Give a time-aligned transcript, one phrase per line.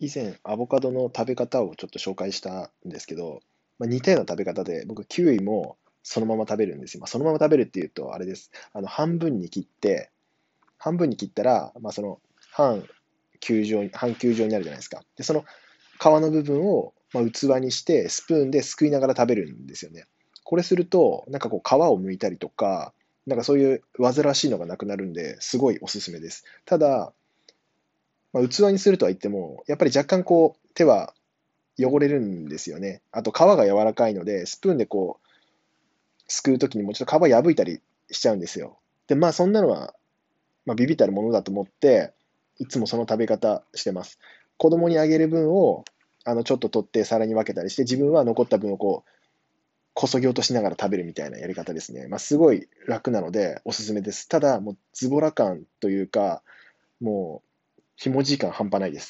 [0.00, 3.40] 以前、アボカドの食べ方をちょっと紹介したんですけど、
[3.78, 7.00] まあ、似たような食べ方で、僕、キウイもそのまま食べるんですよ。
[7.00, 8.50] まあ、そのまま食べるっていうと、あれです。
[8.72, 10.10] あの半分に切って、
[10.78, 12.18] 半分に切ったら、まあ、その
[12.50, 12.82] 半
[13.40, 15.02] 球状、半球状になるじゃないですか。
[15.16, 15.44] で、その
[16.00, 20.06] 皮の部分を、まあ、器にして、スプーンですくいながら食べるんですよね。
[20.44, 22.94] これすると、なんかこう、皮を剥いたりとか、
[23.26, 26.44] なんかそういう煩わしいのがなくなるんで、すごいおすすめです。
[26.64, 27.12] ただ、
[28.32, 31.14] まあ、器にするとは言っても、やっぱり若干こう、手は
[31.78, 33.02] 汚れるんですよね。
[33.10, 35.28] あと皮が柔らかいので、スプーンでこう、
[36.28, 38.78] すくうときにもちょっと皮破いたりしちゃうんですよ。
[39.08, 39.94] で、まあそんなのは、
[40.66, 42.12] まあ、ビビたるものだと思って、
[42.58, 44.18] いつもその食べ方してます。
[44.56, 45.84] 子供にあげる分を、
[46.24, 49.10] あの、ちょっと取って皿に分けたりして、自分は残った分をこう、
[49.94, 52.06] こそぎ落としながら食べるみたいなやり方ですね。
[52.08, 54.28] まあ、すごい楽なのでおすすめです。
[54.28, 56.42] ただ、もうズボラ感というか、
[57.00, 57.49] もう、
[58.00, 59.08] ひもじい感半端ないです。